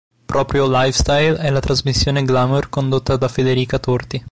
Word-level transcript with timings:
Proprio 0.25 0.65
"Lifestyle" 0.67 1.35
è 1.37 1.51
la 1.51 1.59
trasmissione 1.59 2.23
glamour 2.23 2.69
condotta 2.69 3.17
da 3.17 3.27
Federica 3.27 3.77
Torti. 3.77 4.19